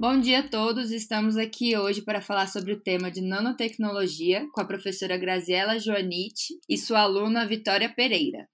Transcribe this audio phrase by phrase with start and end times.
[0.00, 4.58] Bom dia a todos, estamos aqui hoje para falar sobre o tema de nanotecnologia com
[4.62, 8.48] a professora Graziela Joanite e sua aluna Vitória Pereira.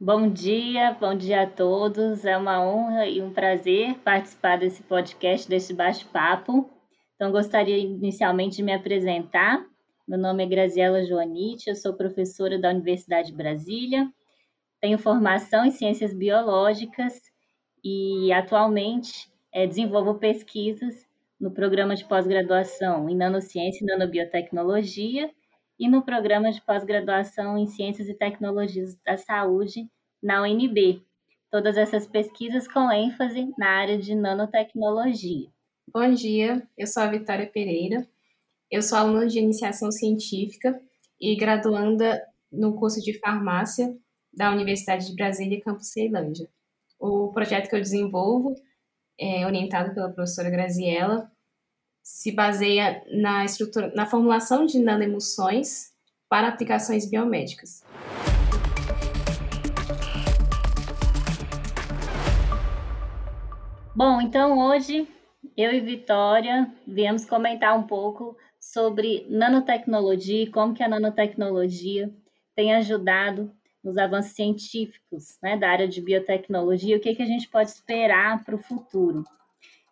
[0.00, 2.24] Bom dia, bom dia a todos.
[2.24, 6.68] É uma honra e um prazer participar desse podcast, desse bate-papo.
[7.14, 9.64] Então, gostaria inicialmente de me apresentar.
[10.08, 14.10] Meu nome é Graziela Joanite, eu sou professora da Universidade de Brasília,
[14.80, 17.14] tenho formação em ciências biológicas
[17.84, 21.06] e atualmente é, desenvolvo pesquisas
[21.40, 25.30] no programa de pós-graduação em nanociência e nanobiotecnologia
[25.78, 29.88] e no programa de pós-graduação em ciências e tecnologias da saúde
[30.22, 31.02] na UNB.
[31.50, 35.48] Todas essas pesquisas com ênfase na área de nanotecnologia.
[35.92, 38.06] Bom dia, eu sou a Vitória Pereira,
[38.70, 40.80] eu sou aluna de iniciação científica
[41.20, 43.96] e graduanda no curso de farmácia
[44.32, 46.48] da Universidade de Brasília, campus Ceilândia.
[46.98, 48.54] O projeto que eu desenvolvo
[49.20, 51.30] é, orientado pela professora Graziella,
[52.02, 55.90] se baseia na estrutura, na formulação de nanoemulsões
[56.28, 57.84] para aplicações biomédicas.
[63.94, 65.06] Bom, então hoje
[65.56, 72.10] eu e Vitória viemos comentar um pouco sobre nanotecnologia e como que a nanotecnologia
[72.54, 77.48] tem ajudado nos avanços científicos né, da área de biotecnologia, o que, que a gente
[77.48, 79.24] pode esperar para o futuro.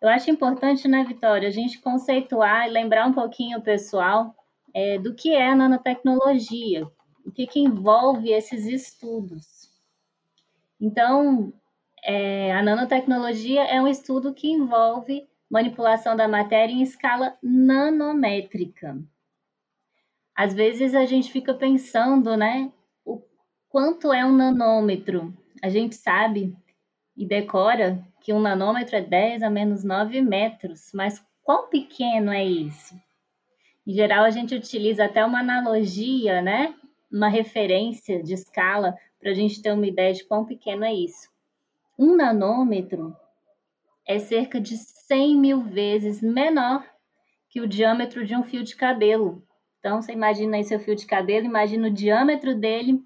[0.01, 4.33] Eu acho importante, né, Vitória, a gente conceituar e lembrar um pouquinho o pessoal
[4.73, 6.87] é, do que é a nanotecnologia,
[7.25, 9.69] o que, que envolve esses estudos.
[10.79, 11.51] Então,
[12.03, 18.97] é, a nanotecnologia é um estudo que envolve manipulação da matéria em escala nanométrica.
[20.33, 22.71] Às vezes a gente fica pensando, né,
[23.69, 25.31] Quanto é um nanômetro?
[25.61, 26.57] A gente sabe
[27.15, 32.43] e decora que um nanômetro é 10 a menos 9 metros, mas quão pequeno é
[32.43, 32.99] isso?
[33.85, 36.73] Em geral, a gente utiliza até uma analogia, né?
[37.11, 41.29] Uma referência de escala para a gente ter uma ideia de quão pequeno é isso.
[41.97, 43.15] Um nanômetro
[44.03, 46.83] é cerca de 100 mil vezes menor
[47.47, 49.43] que o diâmetro de um fio de cabelo.
[49.77, 53.03] Então, você imagina aí seu fio de cabelo, imagina o diâmetro dele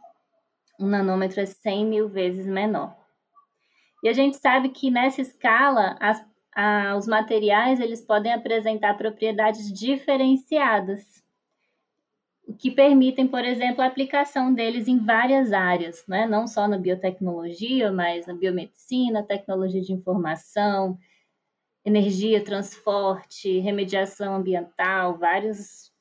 [0.80, 2.96] um nanômetro é 100 mil vezes menor.
[4.04, 6.24] E a gente sabe que nessa escala, as,
[6.54, 11.24] a, os materiais eles podem apresentar propriedades diferenciadas,
[12.46, 16.28] o que permitem, por exemplo, a aplicação deles em várias áreas, né?
[16.28, 20.98] não só na biotecnologia, mas na biomedicina, tecnologia de informação,
[21.86, 25.92] energia, transporte, remediação ambiental, vários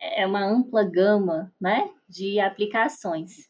[0.00, 3.48] é uma ampla gama né, de aplicações.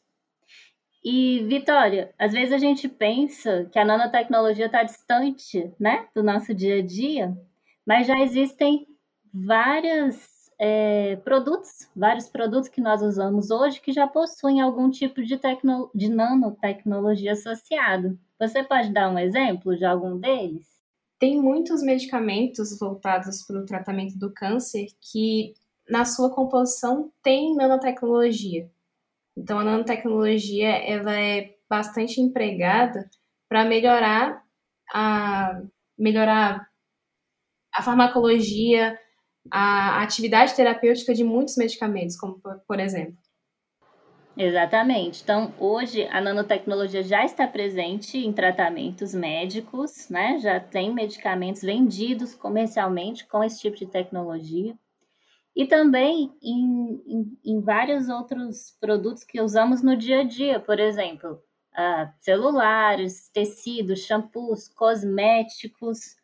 [1.04, 6.54] E, Vitória, às vezes a gente pensa que a nanotecnologia está distante né, do nosso
[6.54, 7.36] dia a dia,
[7.86, 8.86] mas já existem
[9.32, 15.36] vários é, produtos, vários produtos que nós usamos hoje que já possuem algum tipo de,
[15.36, 18.18] tecno, de nanotecnologia associado.
[18.40, 20.66] Você pode dar um exemplo de algum deles?
[21.18, 25.52] Tem muitos medicamentos voltados para o tratamento do câncer que,
[25.86, 28.70] na sua composição, tem nanotecnologia.
[29.36, 33.08] Então, a nanotecnologia ela é bastante empregada
[33.48, 34.42] para melhorar
[34.92, 35.60] a
[35.98, 36.68] melhorar
[37.72, 38.98] a farmacologia,
[39.50, 43.16] a atividade terapêutica de muitos medicamentos, como por exemplo.
[44.36, 45.22] Exatamente.
[45.22, 50.38] Então, hoje a nanotecnologia já está presente em tratamentos médicos, né?
[50.40, 54.76] Já tem medicamentos vendidos comercialmente com esse tipo de tecnologia
[55.54, 60.80] e também em, em, em, vários outros produtos que usamos no dia a dia, por
[60.80, 61.40] exemplo,
[61.72, 66.16] uh, celulares, tecidos, shampoos, cosméticos,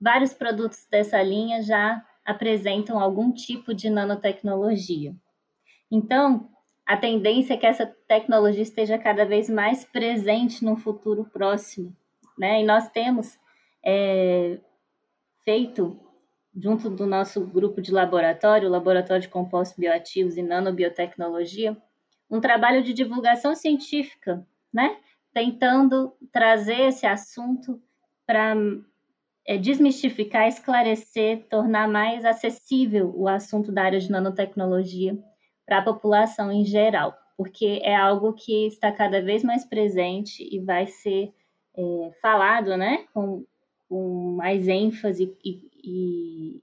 [0.00, 5.14] vários produtos dessa linha já apresentam algum tipo de nanotecnologia.
[5.90, 6.48] Então,
[6.86, 11.94] a tendência é que essa tecnologia esteja cada vez mais presente no futuro próximo,
[12.38, 12.60] né?
[12.60, 13.38] E nós temos
[13.84, 14.58] é,
[15.44, 15.98] feito
[16.54, 21.76] junto do nosso grupo de laboratório, o Laboratório de Compostos Bioativos e Nanobiotecnologia,
[22.30, 24.96] um trabalho de divulgação científica, né?
[25.32, 27.80] Tentando trazer esse assunto
[28.26, 28.54] para
[29.46, 35.18] é, desmistificar, esclarecer, tornar mais acessível o assunto da área de nanotecnologia
[35.66, 40.60] para a população em geral, porque é algo que está cada vez mais presente e
[40.60, 41.32] vai ser
[41.76, 43.06] é, falado, né?
[43.14, 43.44] Com,
[43.88, 46.62] com mais ênfase e, e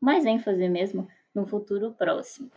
[0.00, 2.50] mais ênfase mesmo no futuro próximo.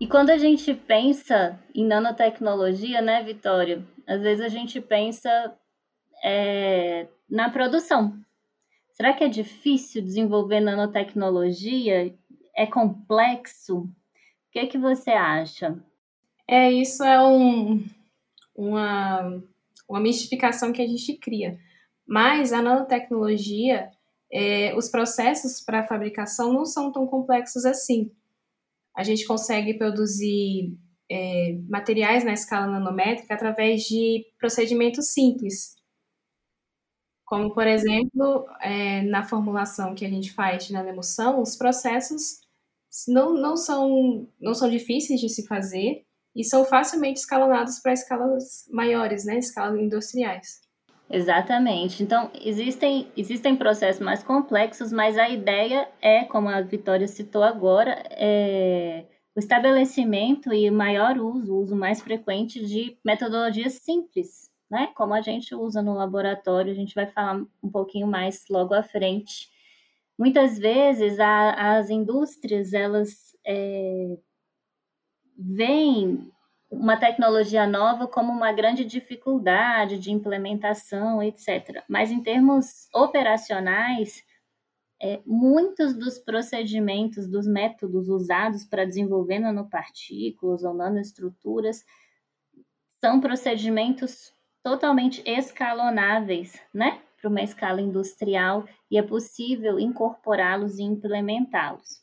[0.00, 3.82] E quando a gente pensa em nanotecnologia, né, Vitória?
[4.06, 5.54] às vezes a gente pensa
[6.22, 8.18] é, na produção.
[8.92, 12.14] Será que é difícil desenvolver nanotecnologia?
[12.54, 13.78] É complexo?
[13.78, 13.90] O
[14.52, 15.76] que, é que você acha?
[16.46, 17.84] É, isso é um,
[18.54, 19.42] uma,
[19.88, 21.58] uma mistificação que a gente cria.
[22.06, 23.90] Mas a nanotecnologia,
[24.32, 28.10] é, os processos para fabricação não são tão complexos assim.
[28.96, 30.76] A gente consegue produzir
[31.10, 35.74] é, materiais na escala nanométrica através de procedimentos simples.
[37.24, 42.40] Como, por exemplo, é, na formulação que a gente faz de nanoemulsão, os processos
[43.08, 46.04] não, não, são, não são difíceis de se fazer
[46.34, 50.60] e são facilmente escalonados para escalas maiores, né, escalas industriais.
[51.08, 52.02] Exatamente.
[52.02, 58.02] Então, existem, existem processos mais complexos, mas a ideia é, como a Vitória citou agora,
[58.10, 59.04] é
[59.36, 64.92] o estabelecimento e maior uso, o uso mais frequente de metodologias simples, né?
[64.94, 68.82] Como a gente usa no laboratório, a gente vai falar um pouquinho mais logo à
[68.82, 69.48] frente.
[70.16, 74.16] Muitas vezes a, as indústrias elas é,
[75.36, 76.30] veem
[76.70, 81.82] uma tecnologia nova como uma grande dificuldade de implementação, etc.
[81.88, 84.24] Mas em termos operacionais,
[85.00, 91.84] é, muitos dos procedimentos, dos métodos usados para desenvolver nanopartículas ou nanoestruturas
[93.00, 94.32] são procedimentos
[94.62, 97.02] totalmente escalonáveis, né?
[97.20, 102.02] Para uma escala industrial e é possível incorporá-los e implementá-los.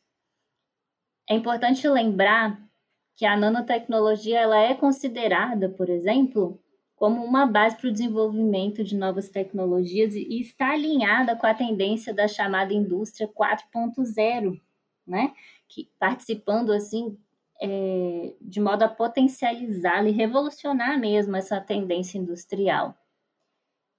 [1.28, 2.70] É importante lembrar
[3.15, 6.59] que a nanotecnologia ela é considerada, por exemplo,
[6.95, 12.13] como uma base para o desenvolvimento de novas tecnologias e está alinhada com a tendência
[12.13, 14.61] da chamada indústria 4.0,
[15.05, 15.33] né?
[15.67, 17.17] Que participando assim
[17.61, 22.95] é, de modo a potencializar e revolucionar mesmo essa tendência industrial.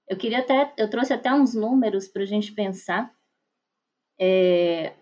[0.07, 3.13] Eu queria até, eu trouxe até uns números para a gente pensar.
[4.19, 4.93] É,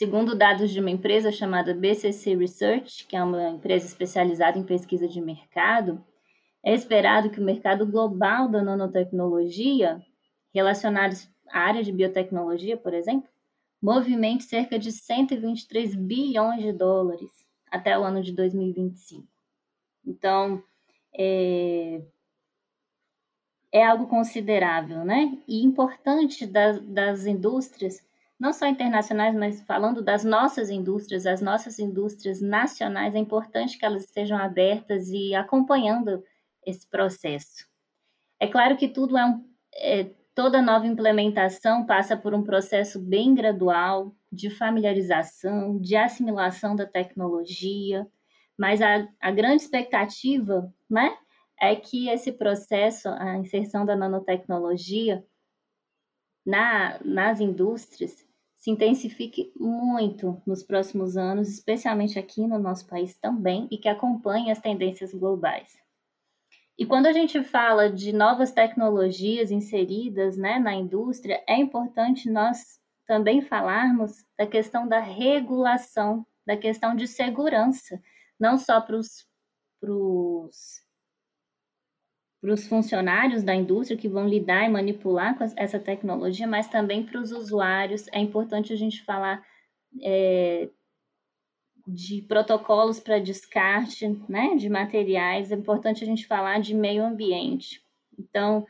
[0.00, 5.06] segundo dados de uma empresa chamada BCC Research, que é uma empresa especializada em pesquisa
[5.06, 6.02] de mercado,
[6.64, 10.00] é esperado que o mercado global da nanotecnologia,
[10.54, 11.14] relacionado
[11.50, 13.28] à área de biotecnologia, por exemplo,
[13.82, 17.30] movimente cerca de 123 bilhões de dólares
[17.70, 19.28] até o ano de 2025.
[20.06, 20.64] Então,
[21.12, 22.00] é,
[23.70, 25.38] é algo considerável, né?
[25.46, 28.02] E importante das, das indústrias,
[28.40, 33.84] não só internacionais, mas falando das nossas indústrias, as nossas indústrias nacionais, é importante que
[33.84, 36.24] elas estejam abertas e acompanhando
[36.64, 37.68] esse processo.
[38.40, 39.44] É claro que tudo é um.
[39.74, 46.86] É, toda nova implementação passa por um processo bem gradual de familiarização, de assimilação da
[46.86, 48.06] tecnologia,
[48.56, 51.14] mas a, a grande expectativa né,
[51.60, 55.22] é que esse processo, a inserção da nanotecnologia
[56.44, 58.26] na, nas indústrias,
[58.60, 64.50] se intensifique muito nos próximos anos, especialmente aqui no nosso país também, e que acompanhe
[64.50, 65.78] as tendências globais.
[66.78, 72.78] E quando a gente fala de novas tecnologias inseridas né, na indústria, é importante nós
[73.06, 77.98] também falarmos da questão da regulação, da questão de segurança,
[78.38, 79.26] não só para os
[82.40, 87.04] para os funcionários da indústria que vão lidar e manipular com essa tecnologia, mas também
[87.04, 88.06] para os usuários.
[88.12, 89.44] É importante a gente falar
[90.02, 90.70] é,
[91.86, 97.82] de protocolos para descarte né, de materiais, é importante a gente falar de meio ambiente.
[98.18, 98.66] Então,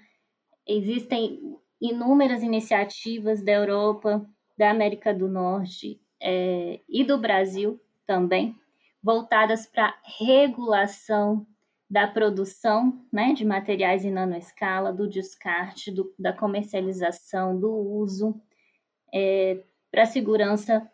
[0.67, 1.41] existem
[1.81, 4.27] inúmeras iniciativas da Europa,
[4.59, 8.55] da América do Norte é, e do Brasil também,
[9.03, 11.47] voltadas para regulação
[11.91, 18.41] da produção né, de materiais em nanoescala, do descarte, do, da comercialização, do uso,
[19.13, 20.89] é, para a segurança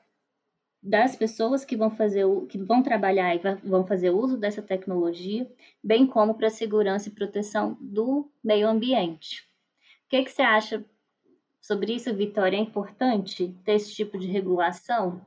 [0.82, 6.06] das pessoas que vão fazer que vão trabalhar e vão fazer uso dessa tecnologia, bem
[6.06, 9.42] como para a segurança e proteção do meio ambiente.
[10.06, 10.84] O que, que você acha
[11.60, 12.56] sobre isso, Vitória?
[12.56, 15.20] É importante ter esse tipo de regulação?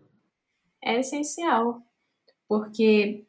[0.81, 1.81] É essencial,
[2.47, 3.27] porque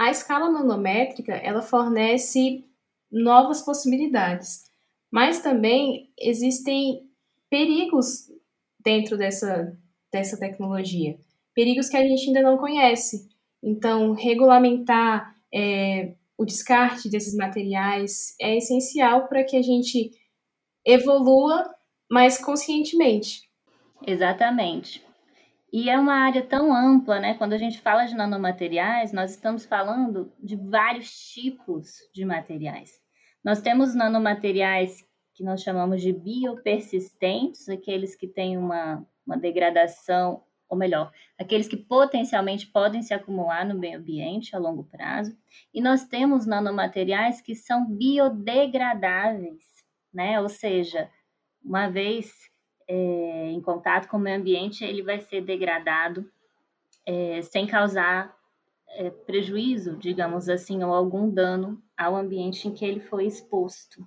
[0.00, 2.64] a escala nanométrica ela fornece
[3.12, 4.64] novas possibilidades,
[5.12, 7.06] mas também existem
[7.50, 8.30] perigos
[8.82, 9.76] dentro dessa
[10.10, 11.20] dessa tecnologia.
[11.54, 13.28] Perigos que a gente ainda não conhece.
[13.62, 20.12] Então, regulamentar é, o descarte desses materiais é essencial para que a gente
[20.84, 21.70] evolua
[22.10, 23.42] mais conscientemente.
[24.06, 25.04] Exatamente.
[25.72, 27.34] E é uma área tão ampla, né?
[27.34, 33.00] Quando a gente fala de nanomateriais, nós estamos falando de vários tipos de materiais.
[33.44, 40.76] Nós temos nanomateriais que nós chamamos de biopersistentes, aqueles que têm uma, uma degradação, ou
[40.76, 45.36] melhor, aqueles que potencialmente podem se acumular no meio ambiente a longo prazo.
[45.72, 49.64] E nós temos nanomateriais que são biodegradáveis,
[50.12, 50.40] né?
[50.40, 51.08] Ou seja,
[51.64, 52.49] uma vez
[52.90, 56.28] é, em contato com o meio ambiente, ele vai ser degradado
[57.06, 58.36] é, sem causar
[58.88, 64.04] é, prejuízo, digamos assim, ou algum dano ao ambiente em que ele foi exposto.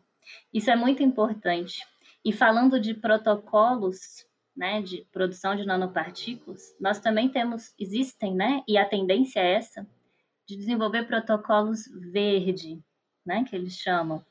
[0.54, 1.80] Isso é muito importante.
[2.26, 4.26] E falando de protocolos
[4.56, 9.88] né, de produção de nanopartículas, nós também temos, existem, né, e a tendência é essa,
[10.46, 12.84] de desenvolver protocolos verde,
[13.26, 14.24] né, que eles chamam,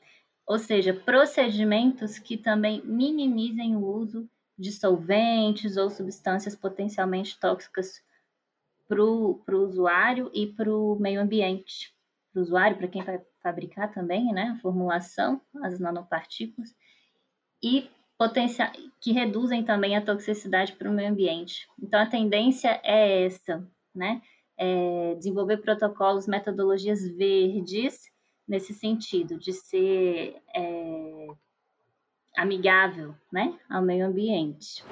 [0.47, 4.29] ou seja, procedimentos que também minimizem o uso
[4.63, 8.01] de solventes ou substâncias potencialmente tóxicas
[8.87, 11.93] para o usuário e para o meio ambiente.
[12.31, 14.55] Para o usuário, para quem vai fabricar também, né?
[14.55, 16.73] A formulação, as nanopartículas,
[17.61, 21.67] e potencial, que reduzem também a toxicidade para o meio ambiente.
[21.77, 24.21] Então, a tendência é essa, né?
[24.57, 28.09] É desenvolver protocolos, metodologias verdes
[28.47, 31.27] nesse sentido, de ser é,
[32.35, 34.83] amigável né, ao meio ambiente.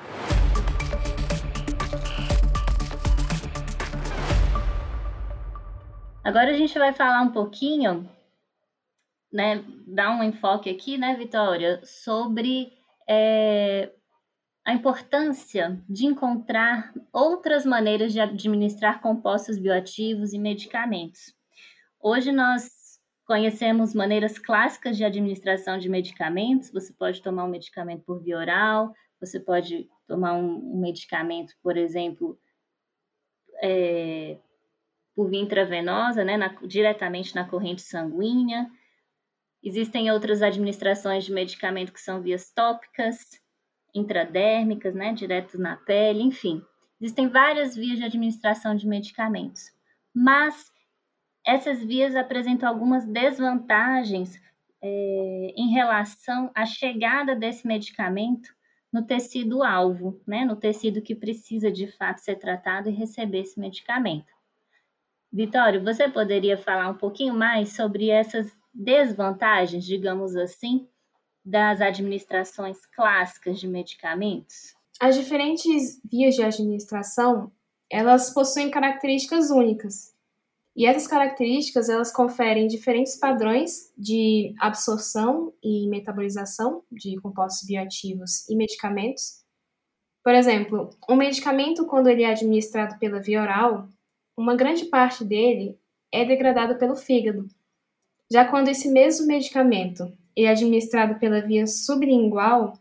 [6.24, 8.08] Agora a gente vai falar um pouquinho,
[9.34, 12.74] né, dar um enfoque aqui, né, Vitória, sobre
[13.10, 13.92] é,
[14.64, 21.34] a importância de encontrar outras maneiras de administrar compostos bioativos e medicamentos.
[22.00, 22.81] Hoje nós
[23.26, 26.72] Conhecemos maneiras clássicas de administração de medicamentos.
[26.72, 32.38] Você pode tomar um medicamento por via oral, você pode tomar um, medicamento, por exemplo,
[33.62, 34.38] é,
[35.16, 38.70] por via intravenosa, né, na, diretamente na corrente sanguínea.
[39.64, 43.20] Existem outras administrações de medicamento que são vias tópicas,
[43.94, 46.64] intradérmicas, né, direto na pele, enfim.
[47.00, 49.72] Existem várias vias de administração de medicamentos.
[50.14, 50.71] Mas
[51.46, 54.40] essas vias apresentam algumas desvantagens
[54.82, 58.50] é, em relação à chegada desse medicamento
[58.92, 63.60] no tecido alvo, né, no tecido que precisa de fato ser tratado e receber esse
[63.60, 64.32] medicamento.
[65.32, 70.88] Vitório, você poderia falar um pouquinho mais sobre essas desvantagens, digamos assim,
[71.44, 74.76] das administrações clássicas de medicamentos?
[75.00, 77.52] As diferentes vias de administração,
[77.90, 80.11] elas possuem características únicas.
[80.82, 88.56] E essas características elas conferem diferentes padrões de absorção e metabolização de compostos bioativos e
[88.56, 89.44] medicamentos.
[90.24, 93.90] Por exemplo, um medicamento quando ele é administrado pela via oral,
[94.36, 95.78] uma grande parte dele
[96.12, 97.48] é degradado pelo fígado.
[98.32, 102.74] Já quando esse mesmo medicamento é administrado pela via sublingual,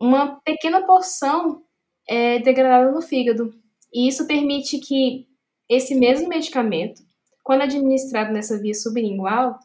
[0.00, 1.62] uma pequena porção
[2.04, 3.54] é degradada no fígado.
[3.94, 5.28] E isso permite que
[5.68, 7.11] esse mesmo medicamento,
[7.42, 9.58] quando administrado nessa via sublingual,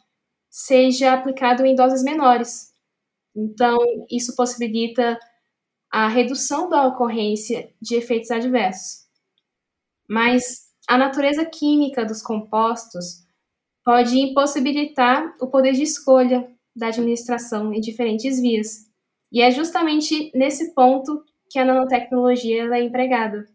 [0.49, 2.73] seja aplicado em doses menores.
[3.35, 3.77] Então,
[4.09, 5.19] isso possibilita
[5.91, 9.05] a redução da ocorrência de efeitos adversos.
[10.09, 13.25] Mas a natureza química dos compostos
[13.83, 18.87] pode impossibilitar o poder de escolha da administração em diferentes vias.
[19.31, 23.45] E é justamente nesse ponto que a nanotecnologia é empregada.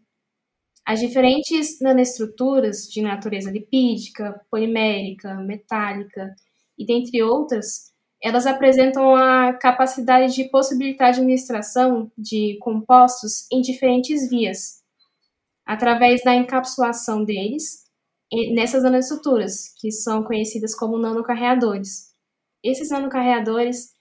[0.85, 6.35] As diferentes nanoestruturas de natureza lipídica, polimérica, metálica
[6.77, 14.29] e dentre outras, elas apresentam a capacidade de possibilitar a administração de compostos em diferentes
[14.29, 14.81] vias,
[15.65, 17.83] através da encapsulação deles
[18.53, 22.13] nessas nanoestruturas, que são conhecidas como nanocarreadores.
[22.63, 23.93] Esses nanocarreadores,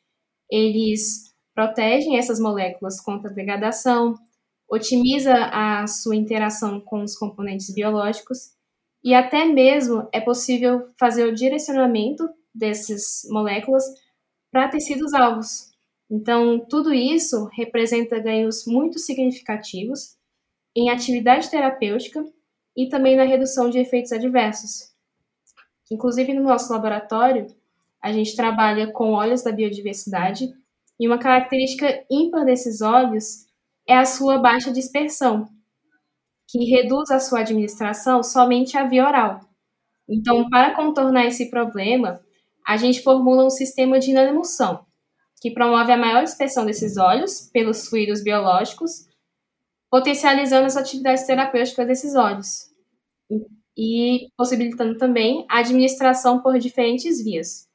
[0.50, 4.14] eles protegem essas moléculas contra degradação,
[4.72, 8.52] otimiza a sua interação com os componentes biológicos
[9.04, 13.84] e até mesmo é possível fazer o direcionamento dessas moléculas
[14.50, 15.70] para tecidos alvos.
[16.10, 20.16] Então, tudo isso representa ganhos muito significativos
[20.74, 22.24] em atividade terapêutica
[22.74, 24.90] e também na redução de efeitos adversos.
[25.90, 27.46] Inclusive, no nosso laboratório,
[28.00, 30.48] a gente trabalha com óleos da biodiversidade
[30.98, 33.51] e uma característica ímpar desses óleos
[33.86, 35.48] é a sua baixa dispersão,
[36.48, 39.40] que reduz a sua administração somente à via oral.
[40.08, 42.20] Então, para contornar esse problema,
[42.66, 44.84] a gente formula um sistema de nanoemulsão,
[45.40, 49.08] que promove a maior dispersão desses óleos pelos fluidos biológicos,
[49.90, 52.70] potencializando as atividades terapêuticas desses óleos
[53.76, 57.68] e possibilitando também a administração por diferentes vias.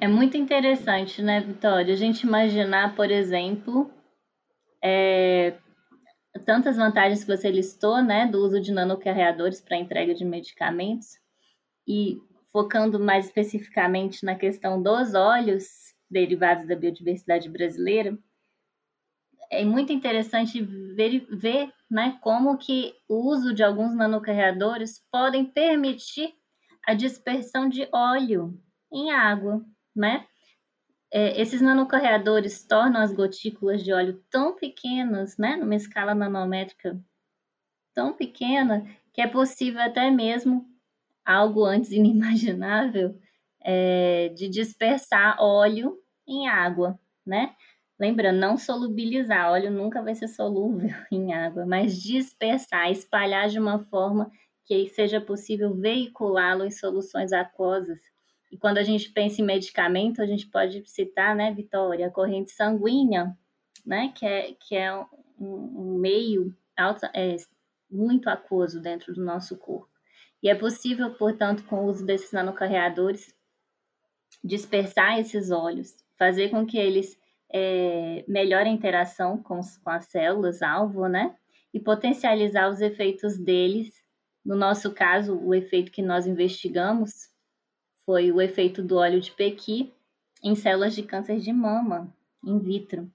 [0.00, 1.94] É muito interessante, né, Vitória?
[1.94, 3.90] A gente imaginar, por exemplo,
[4.82, 5.58] é,
[6.44, 11.18] tantas vantagens que você listou, né, do uso de nanocarreadores para entrega de medicamentos
[11.86, 12.18] e
[12.52, 18.18] focando mais especificamente na questão dos óleos derivados da biodiversidade brasileira,
[19.50, 26.34] é muito interessante ver, ver né, como que o uso de alguns nanocarreadores podem permitir
[26.86, 28.58] a dispersão de óleo
[28.90, 29.62] em água,
[29.94, 30.26] né?
[31.12, 36.98] É, esses nanocarreadores tornam as gotículas de óleo tão pequenas, né, numa escala nanométrica
[37.94, 40.66] tão pequena, que é possível até mesmo
[41.24, 43.18] algo antes inimaginável
[43.60, 47.54] é, de dispersar óleo em água, né?
[47.98, 53.78] Lembrando, não solubilizar, óleo nunca vai ser solúvel em água, mas dispersar, espalhar de uma
[53.78, 54.30] forma
[54.64, 58.00] que seja possível veiculá-lo em soluções aquosas.
[58.52, 62.50] E quando a gente pensa em medicamento, a gente pode citar, né, Vitória, a corrente
[62.50, 63.34] sanguínea,
[63.84, 65.06] né, que é, que é um,
[65.40, 67.34] um meio alto, é,
[67.90, 69.88] muito aquoso dentro do nosso corpo.
[70.42, 73.34] E é possível, portanto, com o uso desses nanocarreadores,
[74.44, 77.18] dispersar esses óleos, fazer com que eles
[77.50, 81.34] é, melhore a interação com, com as células-alvo, né?
[81.72, 83.94] E potencializar os efeitos deles.
[84.44, 87.31] No nosso caso, o efeito que nós investigamos
[88.04, 89.92] foi o efeito do óleo de pequi
[90.42, 92.12] em células de câncer de mama,
[92.44, 93.10] in vitro.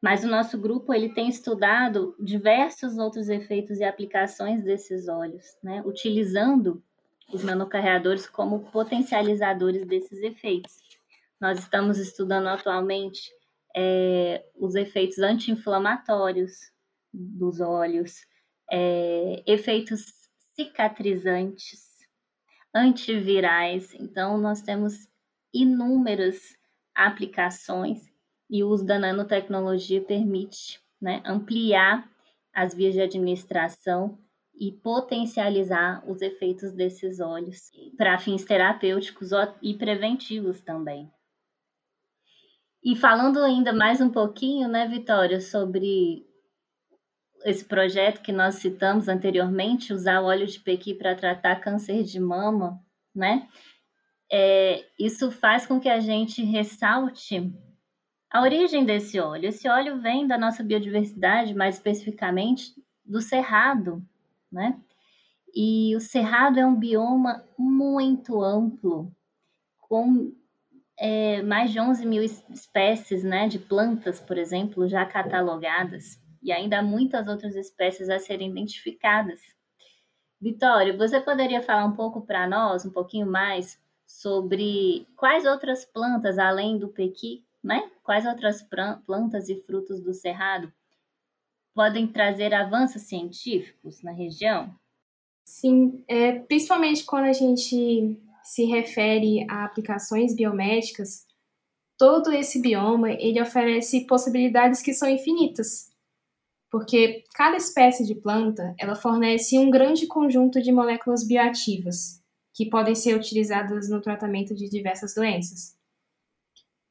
[0.00, 5.82] Mas o nosso grupo ele tem estudado diversos outros efeitos e aplicações desses óleos, né?
[5.84, 6.82] utilizando
[7.32, 10.76] os nanocarreadores como potencializadores desses efeitos.
[11.40, 13.30] Nós estamos estudando atualmente
[13.74, 16.72] é, os efeitos anti-inflamatórios
[17.12, 18.24] dos olhos,
[18.70, 20.04] é, efeitos
[20.54, 21.95] cicatrizantes,
[22.76, 23.94] antivirais.
[23.94, 25.08] Então, nós temos
[25.52, 26.56] inúmeras
[26.94, 28.12] aplicações
[28.50, 32.08] e o uso da nanotecnologia permite né, ampliar
[32.52, 34.18] as vias de administração
[34.54, 41.10] e potencializar os efeitos desses óleos para fins terapêuticos e preventivos também.
[42.82, 46.25] E falando ainda mais um pouquinho, né, Vitória, sobre
[47.46, 52.84] esse projeto que nós citamos anteriormente, usar óleo de pequi para tratar câncer de mama,
[53.14, 53.48] né?
[54.30, 57.52] É, isso faz com que a gente ressalte
[58.28, 59.48] a origem desse óleo.
[59.48, 64.02] Esse óleo vem da nossa biodiversidade, mais especificamente do cerrado,
[64.50, 64.76] né?
[65.54, 69.12] E o cerrado é um bioma muito amplo,
[69.78, 70.32] com
[70.98, 76.78] é, mais de 11 mil espécies né, de plantas, por exemplo, já catalogadas, e ainda
[76.78, 79.40] há muitas outras espécies a serem identificadas.
[80.40, 86.38] Vitória, você poderia falar um pouco para nós, um pouquinho mais, sobre quais outras plantas,
[86.38, 87.90] além do pequi, né?
[88.04, 88.62] Quais outras
[89.04, 90.72] plantas e frutos do cerrado
[91.74, 94.72] podem trazer avanços científicos na região?
[95.44, 101.26] Sim, é, principalmente quando a gente se refere a aplicações biomédicas,
[101.98, 105.90] todo esse bioma ele oferece possibilidades que são infinitas,
[106.76, 112.94] porque cada espécie de planta ela fornece um grande conjunto de moléculas bioativas que podem
[112.94, 115.74] ser utilizadas no tratamento de diversas doenças.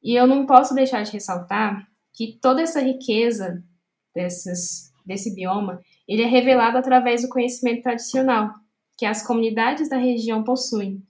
[0.02, 3.62] E eu não posso deixar de ressaltar que toda essa riqueza
[4.12, 8.54] dessas, desse bioma ele é revelado através do conhecimento tradicional
[8.98, 11.00] que as comunidades da região possuem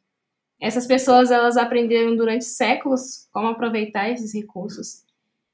[0.61, 5.06] essas pessoas elas aprenderam durante séculos como aproveitar esses recursos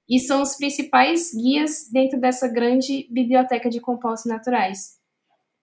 [0.08, 5.00] e são os principais guias dentro dessa grande biblioteca de compostos naturais.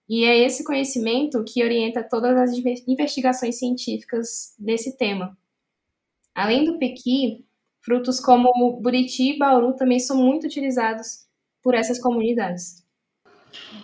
[0.08, 2.50] E é esse conhecimento que orienta todas as
[2.86, 5.38] investigações científicas desse tema.
[6.34, 7.44] Além do pequi,
[7.80, 11.26] frutos como buriti e bauru também são muito utilizados
[11.62, 12.84] por essas comunidades.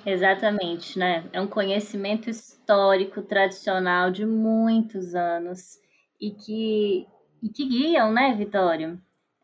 [0.05, 1.29] Exatamente, né?
[1.33, 5.79] É um conhecimento histórico, tradicional de muitos anos
[6.21, 7.07] e que,
[7.42, 8.99] e que guiam, né, Vitória?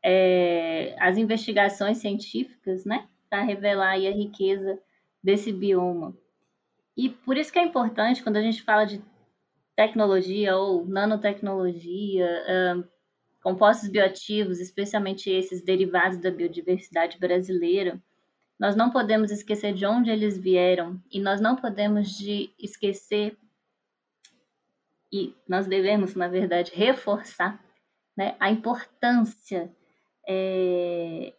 [0.05, 4.79] É, as investigações científicas, né, para revelar a riqueza
[5.23, 6.17] desse bioma.
[6.97, 9.03] E por isso que é importante quando a gente fala de
[9.75, 12.85] tecnologia ou nanotecnologia, uh,
[13.43, 18.01] compostos bioativos, especialmente esses derivados da biodiversidade brasileira,
[18.59, 23.37] nós não podemos esquecer de onde eles vieram e nós não podemos de esquecer
[25.13, 27.63] e nós devemos, na verdade, reforçar
[28.17, 29.75] né, a importância
[30.29, 31.33] é,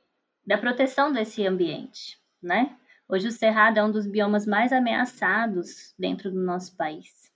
[0.45, 2.77] da proteção desse ambiente, né?
[3.07, 7.31] Hoje o cerrado é um dos biomas mais ameaçados dentro do nosso país.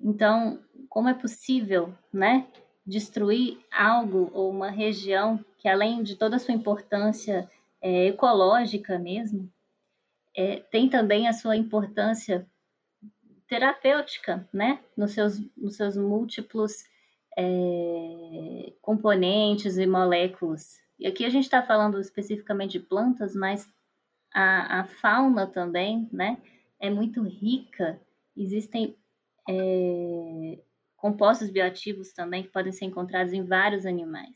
[0.00, 2.46] Então, como é possível, né,
[2.86, 9.50] destruir algo ou uma região que, além de toda a sua importância é, ecológica mesmo,
[10.36, 12.46] é, tem também a sua importância
[13.48, 16.84] terapêutica, né, nos seus, nos seus múltiplos
[17.36, 20.80] é, componentes e moléculas.
[20.98, 23.68] E aqui a gente está falando especificamente de plantas, mas
[24.32, 26.38] a, a, fauna também, né,
[26.80, 28.00] é muito rica.
[28.36, 28.96] Existem
[29.48, 30.58] é,
[30.96, 34.34] compostos bioativos também que podem ser encontrados em vários animais.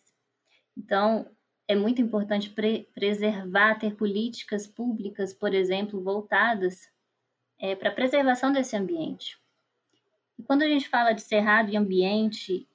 [0.77, 1.27] Então,
[1.67, 6.89] é muito importante pre preservar, ter políticas públicas, por exemplo, voltadas
[7.59, 9.39] é, para a preservação desse ambiente.
[10.39, 12.67] E quando a gente fala de cerrado e ambiente,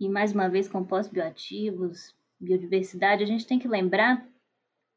[0.00, 4.26] e mais uma vez compostos bioativos, biodiversidade, a gente tem que lembrar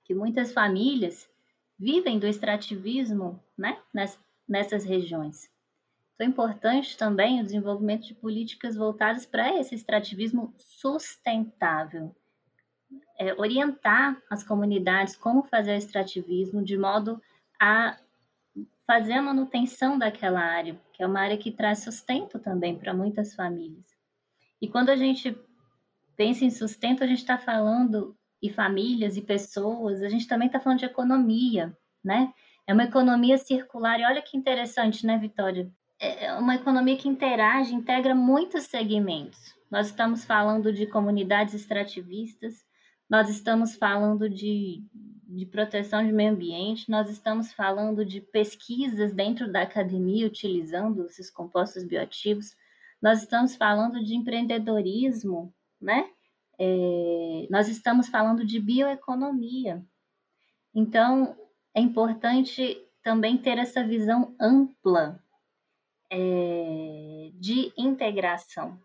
[0.04, 1.30] que muitas famílias
[1.78, 3.80] vivem do extrativismo né,
[4.48, 5.50] nessas regiões.
[6.14, 12.16] Então, é importante também o desenvolvimento de políticas voltadas para esse extrativismo sustentável.
[13.18, 17.22] É, orientar as comunidades como fazer o extrativismo de modo
[17.60, 17.98] a
[18.86, 23.34] fazer a manutenção daquela área, que é uma área que traz sustento também para muitas
[23.34, 24.01] famílias.
[24.62, 25.36] E quando a gente
[26.15, 30.60] pensa em sustento, a gente está falando, e famílias e pessoas, a gente também está
[30.60, 32.34] falando de economia, né?
[32.67, 35.71] É uma economia circular, e olha que interessante, né, Vitória?
[36.00, 39.56] É, é uma economia que interage, integra muitos segmentos.
[39.69, 42.63] Nós estamos falando de comunidades extrativistas,
[43.10, 44.84] nós estamos falando de,
[45.28, 51.30] de proteção de meio ambiente, nós estamos falando de pesquisas dentro da academia utilizando esses
[51.30, 52.56] compostos bioativos,
[53.02, 56.10] nós estamos falando de empreendedorismo, né?
[56.60, 59.84] É, nós estamos falando de bioeconomia.
[60.74, 61.36] Então,
[61.74, 65.20] é importante também ter essa visão ampla
[66.12, 68.80] é, de integração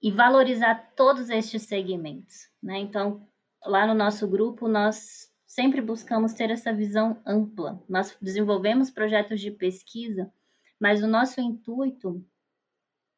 [0.00, 2.48] e valorizar todos estes segmentos.
[2.62, 2.78] Né?
[2.78, 3.26] Então,
[3.64, 7.82] lá no nosso grupo, nós sempre buscamos ter essa visão ampla.
[7.88, 10.32] Nós desenvolvemos projetos de pesquisa,
[10.78, 12.24] mas o nosso intuito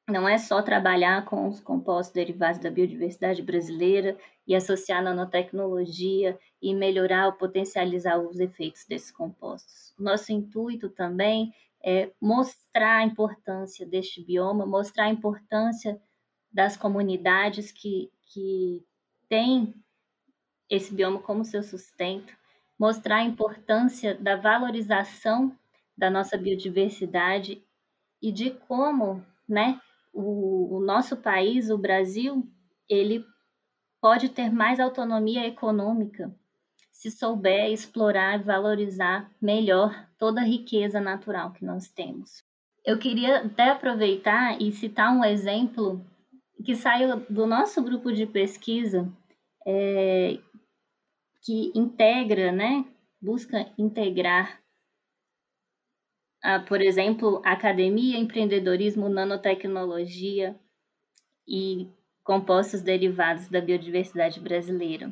[0.09, 4.17] não é só trabalhar com os compostos derivados da biodiversidade brasileira
[4.47, 9.95] e associar nanotecnologia e melhorar ou potencializar os efeitos desses compostos.
[9.99, 11.53] Nosso intuito também
[11.85, 16.01] é mostrar a importância deste bioma, mostrar a importância
[16.51, 18.83] das comunidades que, que
[19.29, 19.75] têm
[20.71, 22.35] esse bioma como seu sustento,
[22.79, 25.55] mostrar a importância da valorização
[25.97, 27.63] da nossa biodiversidade
[28.23, 29.81] e de como, né,
[30.13, 32.47] o, o nosso país, o Brasil,
[32.89, 33.25] ele
[34.01, 36.35] pode ter mais autonomia econômica
[36.99, 42.43] se souber explorar e valorizar melhor toda a riqueza natural que nós temos.
[42.85, 46.05] Eu queria até aproveitar e citar um exemplo
[46.65, 49.09] que saiu do nosso grupo de pesquisa,
[49.65, 50.41] é,
[51.43, 52.85] que integra, né,
[53.23, 54.61] busca integrar
[56.67, 60.59] por exemplo, academia, empreendedorismo, nanotecnologia
[61.47, 61.91] e
[62.23, 65.11] compostos derivados da biodiversidade brasileira.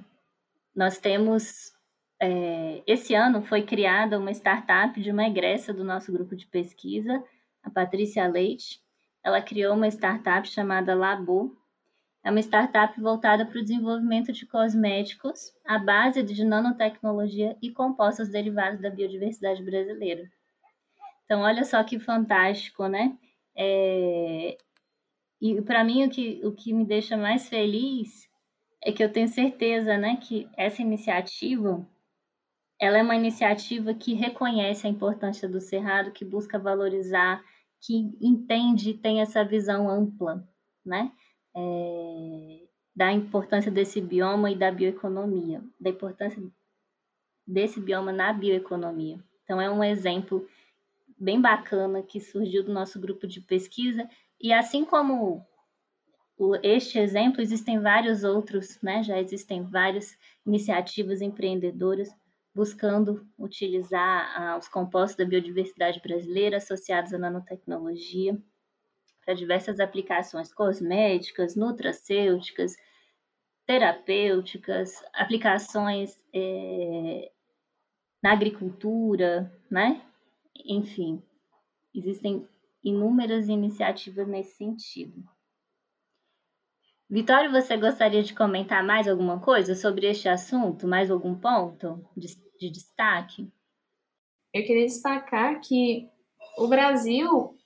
[0.75, 1.73] Nós temos,
[2.21, 7.25] é, esse ano foi criada uma startup de uma egressa do nosso grupo de pesquisa,
[7.63, 8.81] a Patrícia Leite.
[9.25, 11.57] Ela criou uma startup chamada Labo.
[12.23, 18.29] É uma startup voltada para o desenvolvimento de cosméticos à base de nanotecnologia e compostos
[18.29, 20.31] derivados da biodiversidade brasileira.
[21.27, 23.19] Então, olha só que fantástico, né?
[23.55, 24.57] É...
[25.41, 28.27] E para mim, o que, o que me deixa mais feliz
[28.83, 31.87] é que eu tenho certeza, né, que essa iniciativa,
[32.81, 37.43] ela é uma iniciativa que reconhece a importância do Cerrado, que busca valorizar,
[37.83, 40.49] que entende e tem essa visão ampla,
[40.85, 41.13] né,
[41.55, 46.43] é, da importância desse bioma e da bioeconomia, da importância
[47.47, 49.19] desse bioma na bioeconomia.
[49.43, 50.49] Então, é um exemplo
[51.19, 54.09] bem bacana que surgiu do nosso grupo de pesquisa.
[54.41, 55.47] E assim como
[56.63, 59.03] este exemplo, existem vários outros, né?
[59.03, 62.09] Já existem várias iniciativas empreendedoras
[62.55, 68.39] buscando utilizar ah, os compostos da biodiversidade brasileira associados à nanotecnologia
[69.25, 72.75] para diversas aplicações cosméticas, nutracêuticas,
[73.67, 77.31] terapêuticas, aplicações é,
[78.23, 80.01] na agricultura, né?
[80.65, 81.23] Enfim,
[81.95, 82.47] existem
[82.83, 85.25] inúmeras iniciativas nesse sentido.
[87.09, 90.89] Vitório, você gostaria de comentar mais alguma coisa sobre este assunto?
[90.89, 92.27] Mais algum ponto de,
[92.59, 93.49] de destaque?
[94.53, 96.11] Eu queria destacar que
[96.59, 97.57] o Brasil,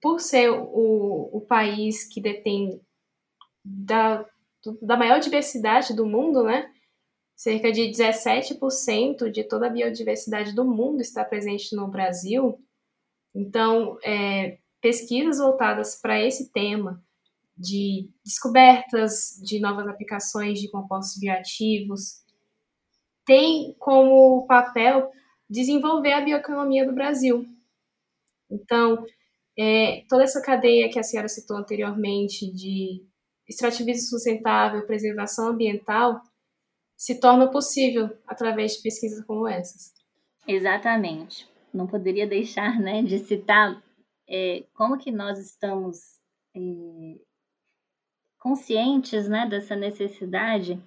[0.00, 2.80] por ser o, o país que detém
[3.64, 4.24] da,
[4.80, 6.72] da maior diversidade do mundo, né?
[7.36, 12.58] Cerca de 17% de toda a biodiversidade do mundo está presente no Brasil.
[13.34, 17.04] Então, é, pesquisas voltadas para esse tema,
[17.56, 22.22] de descobertas de novas aplicações de compostos bioativos,
[23.24, 25.10] tem como papel
[25.48, 27.46] desenvolver a bioeconomia do Brasil.
[28.50, 29.04] Então,
[29.58, 33.04] é, toda essa cadeia que a senhora citou anteriormente de
[33.48, 36.20] extrativismo sustentável, preservação ambiental,
[36.96, 39.92] se torna possível através de pesquisas como essas.
[40.46, 41.48] Exatamente.
[41.72, 43.82] Não poderia deixar né, de citar
[44.28, 46.18] é, como que nós estamos
[46.54, 46.60] é,
[48.38, 50.82] conscientes né, dessa necessidade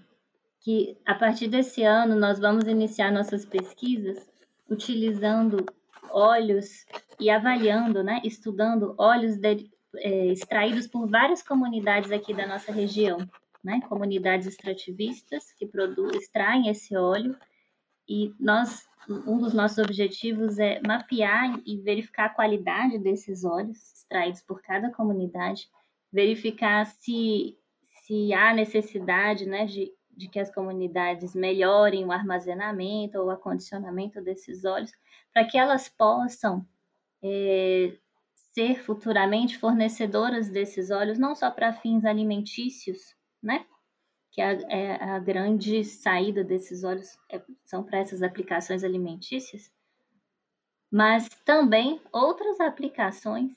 [0.62, 4.30] que a partir desse ano nós vamos iniciar nossas pesquisas
[4.70, 5.66] utilizando
[6.12, 6.86] óleos
[7.20, 13.20] e avaliando, né, estudando óleos de, é, extraídos por várias comunidades aqui da nossa região,
[13.64, 17.38] né, comunidades extrativistas que produzem, extraem esse óleo.
[18.08, 24.42] E nós um dos nossos objetivos é mapear e verificar a qualidade desses óleos extraídos
[24.42, 25.70] por cada comunidade,
[26.12, 33.28] verificar se, se há necessidade né, de, de que as comunidades melhorem o armazenamento ou
[33.28, 34.92] o acondicionamento desses óleos,
[35.34, 36.66] para que elas possam
[37.24, 37.94] é,
[38.54, 43.66] ser futuramente fornecedoras desses óleos, não só para fins alimentícios, né?
[44.32, 49.72] Que a, é a grande saída desses óleos é, são para essas aplicações alimentícias,
[50.92, 53.52] mas também outras aplicações,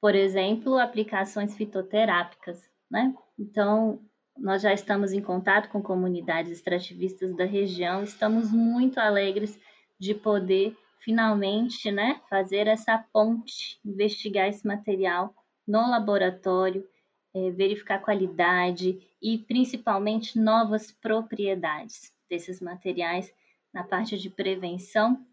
[0.00, 3.14] por exemplo, aplicações fitoterápicas, né?
[3.38, 4.00] Então,
[4.36, 9.58] nós já estamos em contato com comunidades extrativistas da região, estamos muito alegres
[9.98, 15.34] de poder finalmente, né, fazer essa ponte, investigar esse material
[15.68, 16.88] no laboratório,
[17.34, 23.32] é, verificar qualidade e principalmente novas propriedades desses materiais
[23.72, 25.24] na parte de prevenção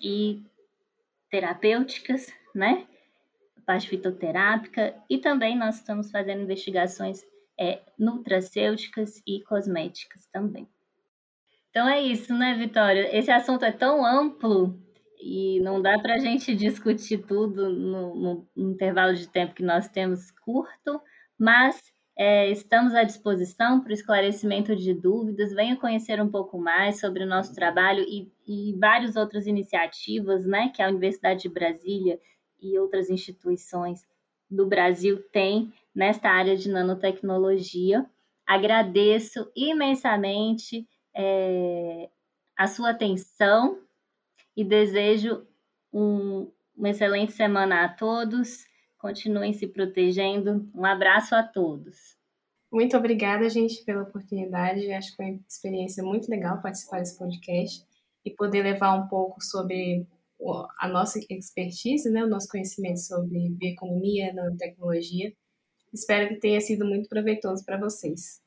[0.00, 0.42] e
[1.30, 2.86] terapêuticas, né?
[3.56, 7.24] A parte fitoterápica e também nós estamos fazendo investigações
[7.58, 10.66] é, nutracêuticas e cosméticas também.
[11.70, 13.16] Então é isso, né, Vitória?
[13.16, 14.78] Esse assunto é tão amplo
[15.18, 19.88] e não dá para a gente discutir tudo no, no, intervalo de tempo que nós
[19.88, 21.00] temos curto,
[21.38, 21.82] mas
[22.16, 25.52] é, estamos à disposição para o esclarecimento de dúvidas.
[25.52, 30.70] Venha conhecer um pouco mais sobre o nosso trabalho e, e várias outras iniciativas né,
[30.74, 32.20] que a Universidade de Brasília
[32.60, 34.06] e outras instituições
[34.48, 38.06] do Brasil têm nesta área de nanotecnologia.
[38.46, 42.08] Agradeço imensamente é,
[42.56, 43.80] a sua atenção
[44.56, 45.46] e desejo
[45.92, 48.64] um, uma excelente semana a todos.
[49.02, 50.70] Continuem se protegendo.
[50.72, 52.16] Um abraço a todos.
[52.72, 54.92] Muito obrigada, gente, pela oportunidade.
[54.92, 57.84] Acho que foi uma experiência muito legal participar desse podcast
[58.24, 60.06] e poder levar um pouco sobre
[60.78, 65.32] a nossa expertise, né, o nosso conhecimento sobre bioeconomia, nanotecnologia.
[65.92, 68.41] Espero que tenha sido muito proveitoso para vocês.